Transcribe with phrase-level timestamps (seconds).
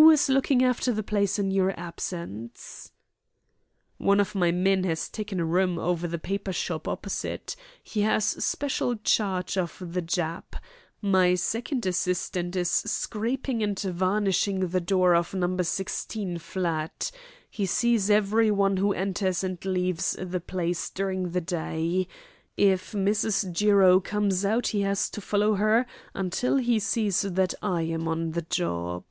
[0.00, 2.92] "Who is looking after the place in your absence?"
[3.96, 7.56] "One of my men has taken a room over the paper shop opposite.
[7.82, 10.54] He has special charge of the Jap.
[11.02, 15.56] My second assistant is scraping and varnishing the door of No.
[15.60, 17.10] 16 flat.
[17.50, 22.06] He sees every one who enters and leaves the place during the day.
[22.56, 23.50] If Mrs.
[23.50, 28.30] Jiro comes out he has to follow her until he sees that I am on
[28.30, 29.02] the job."